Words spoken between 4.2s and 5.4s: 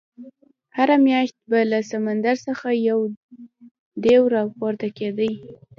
راپورته کېدی.